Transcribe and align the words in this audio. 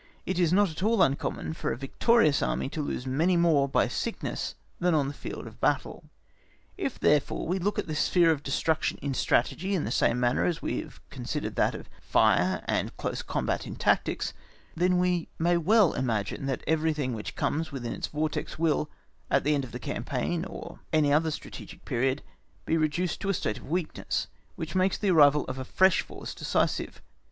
It 0.25 0.39
is 0.39 0.51
not 0.51 0.71
at 0.71 0.81
all 0.81 1.03
uncommon 1.03 1.53
for 1.53 1.71
a 1.71 1.77
victorious 1.77 2.41
Army 2.41 2.69
to 2.69 2.81
lose 2.81 3.05
many 3.05 3.37
more 3.37 3.69
by 3.69 3.87
sickness 3.87 4.55
than 4.79 4.95
on 4.95 5.07
the 5.07 5.13
field 5.13 5.45
of 5.45 5.59
battle. 5.61 6.09
If, 6.75 6.99
therefore, 6.99 7.45
we 7.45 7.59
look 7.59 7.77
at 7.77 7.85
this 7.85 7.99
sphere 7.99 8.31
of 8.31 8.41
destruction 8.41 8.97
in 9.03 9.13
Strategy 9.13 9.75
in 9.75 9.83
the 9.83 9.91
same 9.91 10.19
manner 10.19 10.45
as 10.45 10.59
we 10.59 10.81
have 10.81 11.07
considered 11.11 11.55
that 11.57 11.75
of 11.75 11.87
fire 12.01 12.63
and 12.65 12.97
close 12.97 13.21
combat 13.21 13.67
in 13.67 13.75
tactics, 13.75 14.33
then 14.73 14.97
we 14.97 15.27
may 15.37 15.55
well 15.55 15.93
imagine 15.93 16.47
that 16.47 16.63
everything 16.65 17.13
which 17.13 17.35
comes 17.35 17.71
within 17.71 17.93
its 17.93 18.07
vortex 18.07 18.57
will, 18.57 18.89
at 19.29 19.43
the 19.43 19.53
end 19.53 19.63
of 19.63 19.71
the 19.71 19.77
campaign 19.77 20.43
or 20.45 20.71
of 20.71 20.79
any 20.91 21.13
other 21.13 21.29
strategic 21.29 21.85
period, 21.85 22.23
be 22.65 22.75
reduced 22.75 23.19
to 23.21 23.29
a 23.29 23.35
state 23.35 23.59
of 23.59 23.69
weakness, 23.69 24.25
which 24.55 24.73
makes 24.73 24.97
the 24.97 25.11
arrival 25.11 25.45
of 25.45 25.59
a 25.59 25.63
fresh 25.63 26.01
force 26.01 26.33
decisive. 26.33 27.03